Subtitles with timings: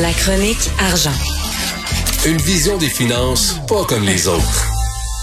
[0.00, 1.10] La chronique argent.
[2.26, 4.64] Une vision des finances pas comme les autres.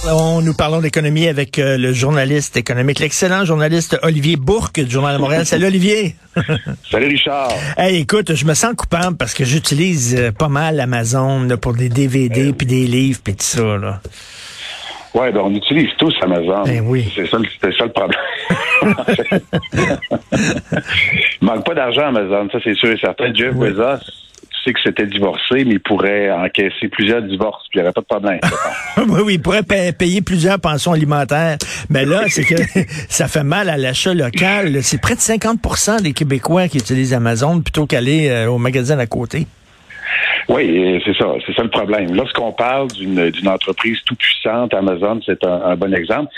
[0.09, 5.15] On nous parlons d'économie avec euh, le journaliste économique, l'excellent journaliste Olivier Bourque du Journal
[5.17, 5.45] de Montréal.
[5.45, 6.15] Salut Olivier.
[6.91, 7.51] Salut Richard.
[7.77, 11.73] Hey, écoute, je me sens coupable parce que j'utilise euh, pas mal Amazon là, pour
[11.73, 13.77] des DVD puis des livres puis tout ça.
[13.77, 14.01] Là.
[15.13, 16.63] Ouais, ben on utilise tous Amazon.
[16.65, 17.11] Ben oui.
[17.13, 18.19] C'est ça, le- c'est ça le problème.
[21.41, 23.33] il manque pas d'argent Amazon, ça c'est sûr et certain.
[23.33, 23.69] Jeff Oui.
[23.71, 23.99] Bezos,
[24.63, 28.01] sais que c'était divorcé, mais il pourrait encaisser plusieurs divorces, puis il n'y aurait pas
[28.01, 28.39] de problème.
[28.97, 31.57] oui, oui, il pourrait pa- payer plusieurs pensions alimentaires.
[31.89, 32.55] Mais là, c'est que
[33.09, 34.83] ça fait mal à l'achat local.
[34.83, 39.05] C'est près de 50% des Québécois qui utilisent Amazon plutôt qu'aller euh, au magasin à
[39.07, 39.47] côté.
[40.51, 42.13] Oui, c'est ça, c'est ça le problème.
[42.13, 46.29] Lorsqu'on parle d'une entreprise tout puissante, Amazon, c'est un, un bon exemple.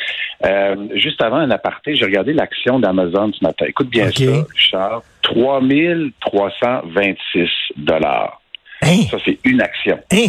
[0.46, 3.66] Euh, juste avant un aparté, j'ai regardé l'action d'Amazon ce matin.
[3.68, 5.02] Écoute bien ça, Richard.
[5.24, 8.40] 3326 dollars.
[8.84, 9.02] Hein?
[9.10, 9.98] Ça, c'est une action.
[10.12, 10.28] Hein?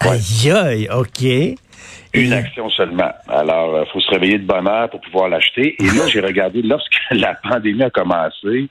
[0.00, 1.24] Aïe, aïe, OK.
[2.14, 3.10] Une action seulement.
[3.28, 5.74] Alors, il faut se réveiller de bonne heure pour pouvoir l'acheter.
[5.82, 8.68] Et là, j'ai regardé, lorsque la pandémie a commencé,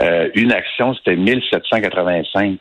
[0.00, 2.58] euh, une action, c'était 1785.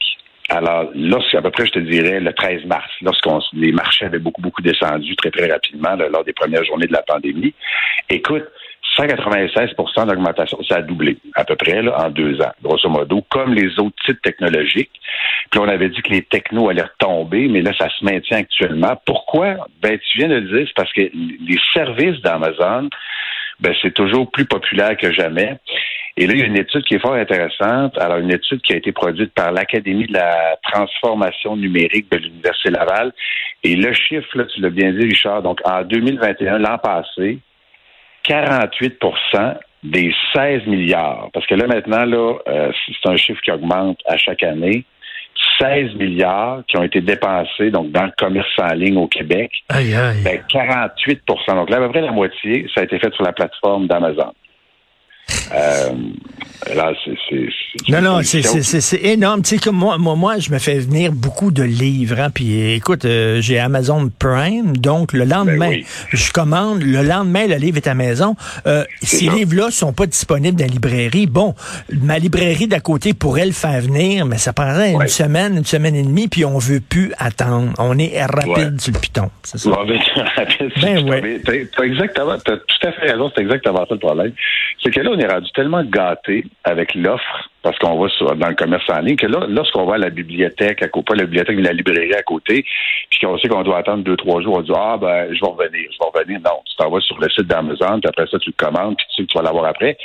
[0.49, 4.19] Alors, lorsque, à peu près, je te dirais, le 13 mars, lorsqu'on les marchés avaient
[4.19, 7.53] beaucoup, beaucoup descendu très, très rapidement là, lors des premières journées de la pandémie.
[8.09, 8.45] Écoute,
[8.97, 13.53] 196% d'augmentation, ça a doublé à peu près là, en deux ans, grosso modo, comme
[13.53, 14.91] les autres titres technologiques.
[15.51, 18.99] Puis on avait dit que les technos allaient retomber, mais là, ça se maintient actuellement.
[19.05, 19.67] Pourquoi?
[19.81, 22.89] Ben, tu viens de le dire, c'est parce que les services d'Amazon,
[23.59, 25.57] ben, c'est toujours plus populaire que jamais.
[26.17, 27.97] Et là, il y a une étude qui est fort intéressante.
[27.97, 32.71] Alors, une étude qui a été produite par l'Académie de la transformation numérique de l'Université
[32.71, 33.13] Laval.
[33.63, 37.39] Et le chiffre, là, tu l'as bien dit, Richard, donc en 2021, l'an passé,
[38.27, 43.99] 48% des 16 milliards, parce que là, maintenant, là, euh, c'est un chiffre qui augmente
[44.05, 44.83] à chaque année,
[45.59, 49.93] 16 milliards qui ont été dépensés donc dans le commerce en ligne au Québec, Aïe,
[49.93, 50.21] aïe.
[50.23, 53.33] ben 48 Donc là, à peu près la moitié, ça a été fait sur la
[53.33, 54.33] plateforme d'Amazon.
[55.53, 55.89] Euh,
[56.75, 57.91] là, c'est...
[57.91, 59.41] Non, non, c'est- énorme.
[59.41, 62.19] Tu sais, comme moi, moi, moi, je me fais venir beaucoup de livres.
[62.19, 65.85] Hein, puis écoute, euh, j'ai Amazon Prime, donc le lendemain, Ben oui.
[66.11, 68.35] je commande, le lendemain, le livre est à la maison.
[68.67, 71.25] Euh, ces livres-là sont pas disponibles dans la librairie.
[71.27, 71.55] Bon,
[72.01, 75.95] ma librairie d'à côté pourrait le faire venir, mais ça prendrait une semaine, une semaine
[75.95, 77.71] et demie, puis on veut plus attendre.
[77.79, 78.79] On est rapide Ouais.
[78.79, 79.29] sur le piton.
[79.43, 79.69] C'est ça.
[79.69, 79.99] Ouais,
[80.81, 81.39] ben, ouais.
[81.75, 84.31] T'as exactement, t'as tout à fait raison, c'est exactement ça le problème.
[84.83, 88.47] C'est que là, on est rendu tellement gâté avec l'offre, parce qu'on va sur, dans
[88.47, 91.23] le commerce en ligne, que là, lorsqu'on va à la bibliothèque, à côté, pas la
[91.25, 92.65] bibliothèque, mais la librairie à côté,
[93.09, 95.47] puis qu'on sait qu'on doit attendre deux, trois jours, on dit, ah, ben, je vais
[95.51, 96.39] revenir, je vais revenir.
[96.41, 99.05] Non, tu t'en vas sur le site d'Amazon, puis après ça, tu le commandes, puis
[99.09, 99.97] tu sais que tu vas l'avoir après.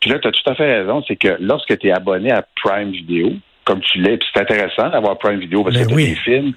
[0.00, 2.44] Puis là, tu as tout à fait raison, c'est que lorsque tu es abonné à
[2.62, 3.32] Prime Video,
[3.64, 6.08] comme tu l'es, puis c'est intéressant d'avoir Prime Video parce Ben que t'as oui.
[6.10, 6.52] des films,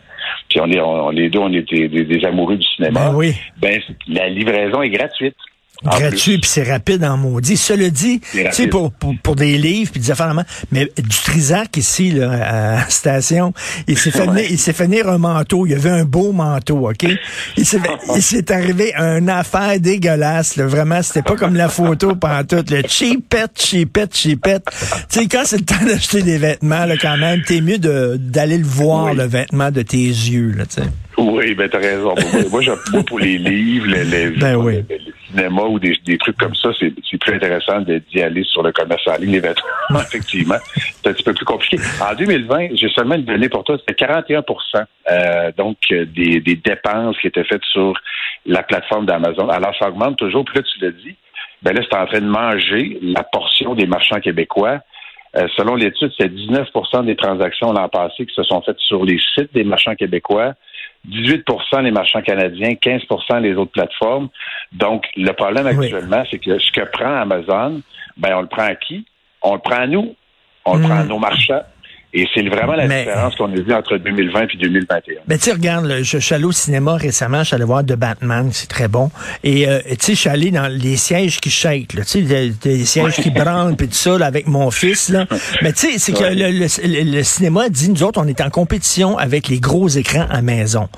[0.50, 3.10] puis on est, on, les deux, on est des, des- des amoureux du cinéma.
[3.10, 3.34] Ben oui.
[3.58, 5.36] Ben, la livraison est gratuite.
[5.84, 7.58] Gratuit puis c'est rapide en maudit.
[7.58, 10.34] Cela dit, tu sais pour, pour pour des livres puis des affaires
[10.72, 13.54] mais du Trisac ici là, à la station,
[13.88, 16.32] il s'est fait venir, il s'est fait venir un manteau, il y avait un beau
[16.32, 17.06] manteau, OK?
[17.58, 17.80] Il s'est
[18.16, 22.82] il s'est arrivé une affaire dégueulasse, là, vraiment, c'était pas comme la photo pantoute, le
[22.88, 24.64] cheapette, cheapette, cheapette.
[25.10, 28.18] Tu sais quand c'est le temps d'acheter des vêtements là quand même, t'es mieux de
[28.20, 29.18] d'aller le voir Oui.
[29.18, 30.88] le vêtement de tes yeux là, tu sais.
[31.18, 32.16] Oui, ben t'as raison.
[32.50, 32.62] Moi,
[32.92, 34.84] moi, pour les livres, les, les, Ben oui.
[34.90, 38.64] les- les cinémas ou des, des trucs comme ça, c'est plus intéressant d'y aller sur
[38.64, 39.66] le commerce en ligne, les vêtements,
[40.02, 40.58] effectivement.
[40.76, 41.78] C'est un petit peu plus compliqué.
[42.02, 44.44] En 2020, j'ai seulement une donnée pour toi, c'était 41
[45.12, 47.94] euh, donc des, des dépenses qui étaient faites sur
[48.46, 49.50] la plateforme d'Amazon.
[49.50, 50.46] Alors, ça augmente toujours.
[50.46, 51.16] Puis là, tu l'as dit,
[51.62, 54.80] ben là, c'est en train de manger la portion des marchands québécois.
[55.36, 59.20] Euh, selon l'étude, c'est 19% des transactions l'an passé qui se sont faites sur les
[59.34, 60.54] sites des marchands québécois,
[61.10, 64.30] 18% les marchands canadiens, 15% les autres plateformes.
[64.72, 65.86] Donc, le problème Oui.
[65.86, 67.82] actuellement, c'est que ce que prend Amazon,
[68.18, 69.06] ben on le prend à qui?
[69.42, 70.16] On le prend à nous.
[70.66, 70.84] On le Mm.
[70.84, 71.64] prend à nos marchands.
[72.16, 75.16] Et c'est vraiment la Mais- différence qu'on a vue entre 2020 et 2021.
[75.28, 77.84] Mais tu sais, regarde, là, je, suis allé au cinéma récemment, je suis allé voir
[77.84, 79.10] The Batman, c'est très bon.
[79.44, 82.22] Et euh, tu sais, je suis allé dans les sièges qui shake, là, tu sais,
[82.22, 85.10] des, des sièges qui branlent, puis tout ça, là, avec mon fils.
[85.10, 85.26] Là.
[85.64, 89.18] Mais tu sais, c'est que le- le cinéma dit, nous autres, on est en compétition
[89.18, 90.90] avec les gros écrans à maison.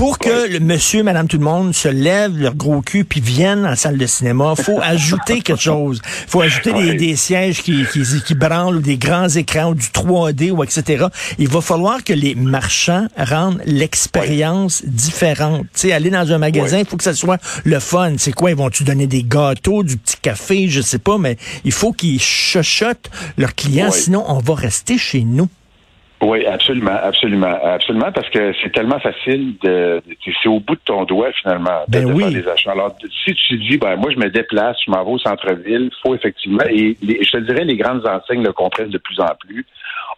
[0.00, 3.66] Pour que le monsieur, madame, tout le monde se lève leur gros cul puis viennent
[3.66, 6.00] en salle de cinéma, faut ajouter quelque chose.
[6.26, 10.52] faut ajouter des, sièges qui, qui, qui branlent ou des grands écrans ou du 3D
[10.52, 11.08] ou etc.
[11.38, 15.66] Il va falloir que les marchands rendent l'expérience différente.
[15.74, 18.14] Tu sais, aller dans un magasin, il faut que ça soit le fun.
[18.16, 18.48] C'est quoi?
[18.48, 20.66] Ils vont-tu donner des gâteaux, du petit café?
[20.66, 25.24] Je sais pas, mais il faut qu'ils chuchotent leurs clients, sinon on va rester chez
[25.24, 25.50] nous.
[26.22, 30.02] Oui, absolument, absolument, absolument, parce que c'est tellement facile de,
[30.42, 32.22] c'est au bout de ton doigt finalement de, Ben de oui.
[32.24, 32.72] faire des achats.
[32.72, 32.94] Alors,
[33.24, 36.64] si tu dis, ben moi je me déplace, je m'en vais au centre-ville, faut effectivement,
[36.68, 39.64] et les- je te dirais les grandes enseignes le comprennent de plus en plus.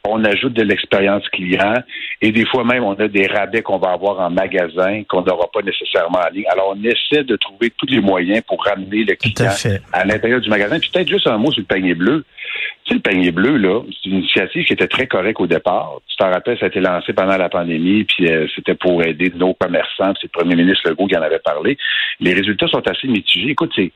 [0.05, 1.75] On ajoute de l'expérience client
[2.21, 5.47] et des fois même on a des rabais qu'on va avoir en magasin qu'on n'aura
[5.53, 6.47] pas nécessairement en ligne.
[6.51, 9.53] Alors on essaie de trouver tous les moyens pour ramener le Tout client
[9.95, 10.81] à à l'intérieur du magasin.
[10.81, 12.25] Puis peut-être juste un mot sur le panier bleu.
[12.85, 16.01] Tu sais, le panier bleu, là, c'est une initiative qui était très correcte au départ.
[16.09, 19.33] Tu t'en rappelles, ça a été lancé pendant la pandémie, puis euh, c'était pour aider
[19.37, 20.13] nos commerçants.
[20.15, 21.79] puis C'est le premier ministre Legault qui en avait parlé.
[22.21, 23.51] Les résultats sont assez mitigés.
[23.51, 23.93] Écoute, c'est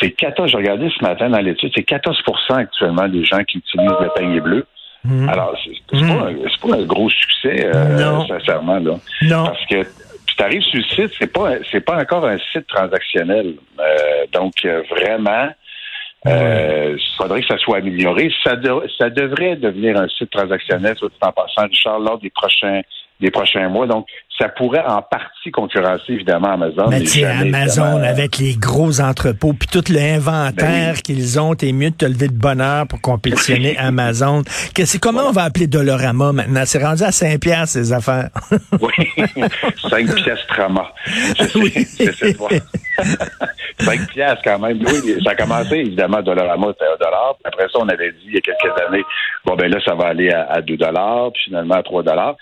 [0.00, 3.90] c'est 14, j'ai regardé ce matin dans l'étude, c'est 14% actuellement des gens qui utilisent
[4.00, 4.64] le panier bleu.
[5.04, 5.28] Mhm.
[5.28, 8.94] Alors, c'est c'est pas, pas un gros succès, euh, sincèrement, là.
[9.22, 9.44] Non.
[9.46, 9.82] Parce que
[10.38, 13.54] tu arrives sur le site, c'est pas c'est pas encore un site transactionnel.
[13.80, 15.48] Euh, donc euh, vraiment,
[16.26, 18.30] euh, il faudrait que ça soit amélioré.
[18.42, 18.56] Ça,
[18.98, 22.82] ça devrait devenir un site transactionnel, dit en passant, Richard, lors des prochains
[23.20, 23.86] des prochains mois.
[23.86, 24.06] Donc,
[24.38, 26.88] ça pourrait en partie concurrencer évidemment Amazon.
[26.88, 31.02] Mais jamais, Amazon, évidemment, euh, avec les gros entrepôts, puis tout l'inventaire Ben oui.
[31.02, 34.42] qu'ils ont, t'es mieux de te lever de bonne heure pour compétitionner Amazon.
[34.74, 36.62] Que c'est comment on va appeler Dolorama maintenant?
[36.66, 38.28] C'est rendu à 5 piastres, ces affaires.
[38.80, 38.92] Oui,
[39.90, 40.92] 5 pièces trama.
[41.56, 41.72] Oui.
[43.80, 44.78] 5 pièces quand même.
[44.86, 47.36] Oui, ça a commencé évidemment, Dollarama, c'était 1 dollar.
[47.44, 49.04] Après ça, on avait dit il y a quelques années,
[49.44, 52.36] bon ben là, ça va aller à, à 2 dollars, puis finalement à 3 dollars.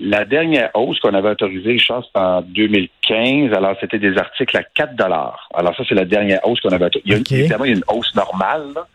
[0.00, 3.52] La dernière hausse qu'on avait autorisée, je pense, c'était en 2015.
[3.52, 5.48] Alors, c'était des articles à 4 dollars.
[5.54, 7.04] Alors, ça, c'est la dernière hausse qu'on avait autorisée.
[7.06, 7.40] Il y a.
[7.40, 8.86] Évidemment, il y a une hausse normale, là.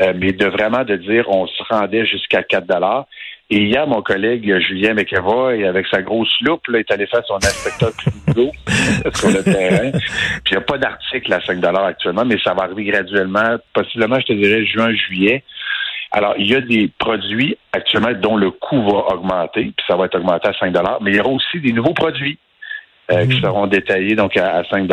[0.00, 3.06] Euh, mais de vraiment de dire on se rendait jusqu'à 4 dollars.
[3.50, 7.36] Et hier, mon collègue Julien McEvoy, avec sa grosse loupe, là, est allé faire son
[7.36, 8.50] inspecteur criminaux
[9.14, 9.90] sur le terrain.
[9.90, 10.00] Puis
[10.46, 14.18] il n'y a pas d'article à 5 dollars actuellement, mais ça va arriver graduellement, possiblement,
[14.20, 15.44] je te dirais, juin, juillet.
[16.14, 20.04] Alors, il y a des produits actuellement dont le coût va augmenter, puis ça va
[20.06, 22.38] être augmenté à 5 mais il y aura aussi des nouveaux produits
[23.10, 24.86] euh, qui seront détaillés donc à, à 5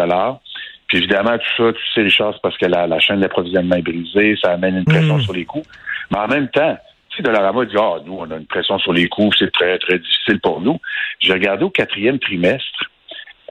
[0.87, 3.81] Puis évidemment, tout ça, tu sais, Richard, c'est parce que la, la chaîne d'approvisionnement est
[3.81, 5.21] brisée, ça amène une pression Mhm.
[5.21, 5.63] sur les coûts.
[6.11, 6.77] Mais en même temps,
[7.09, 9.77] tu sais, Dollarama dit, ah, nous, on a une pression sur les coûts, c'est très,
[9.77, 10.79] très difficile pour nous.
[11.19, 12.85] J'ai regardé au quatrième trimestre,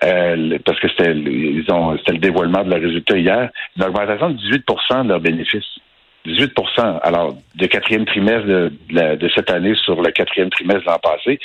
[0.04, 3.84] euh, parce que c'était le- ils ont c'était le dévoilement de leurs résultats hier, une
[3.84, 5.78] augmentation de 18% de leurs bénéfices.
[6.28, 6.54] 18
[7.02, 10.90] Alors, de quatrième trimestre de, de la- de cette année sur le quatrième trimestre de
[10.90, 11.38] l'an passé,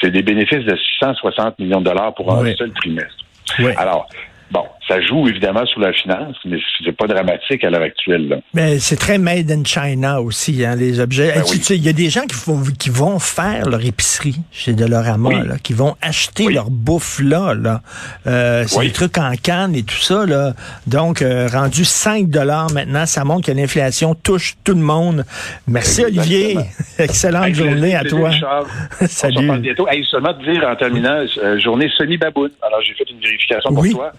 [0.00, 2.54] c'est des bénéfices de 660 millions de dollars pour un Oui.
[2.56, 3.24] seul trimestre.
[3.58, 3.72] Oui.
[3.76, 4.06] Alors,
[4.50, 8.28] bon, ça joue évidemment sur la finance, mais c'est pas dramatique à l'heure actuelle.
[8.28, 8.36] Là.
[8.54, 11.32] Mais c'est très made in China aussi, hein, les objets.
[11.36, 11.60] Ben oui.
[11.70, 15.46] Il y a des gens qui, font, qui vont faire leur épicerie chez Dolorama, Oui.
[15.46, 16.54] là, qui vont acheter Oui.
[16.54, 17.54] leur bouffe là.
[17.54, 17.82] là.
[18.26, 20.26] Euh, c'est des trucs en canne et tout ça.
[20.26, 20.54] Là.
[20.88, 25.24] Donc, euh, rendu 5 dollars maintenant, ça montre que l'inflation touche tout le monde.
[25.68, 26.22] Merci Exactement.
[26.22, 26.58] Olivier.
[26.98, 28.30] Excellente journée à toi.
[29.00, 29.36] On Salut.
[29.38, 29.86] reparle bientôt.
[29.88, 32.50] Hey, seulement te dire en terminant, euh, journée semi-baboune.
[32.60, 34.12] Alors, j'ai fait une vérification pour toi.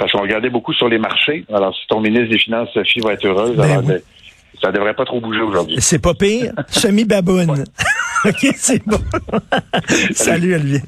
[0.00, 1.44] Parce qu'on regardait beaucoup sur les marchés.
[1.52, 3.88] Alors, si ton ministre des Finances, Sophie, va être heureuse, Ben alors, oui.
[3.88, 4.00] ben,
[4.62, 5.76] ça devrait pas trop bouger aujourd'hui.
[5.78, 6.52] C'est pas pire.
[6.68, 7.64] Semi-baboune.
[8.24, 8.96] OK, c'est bon.
[10.12, 10.80] Salut Olivier.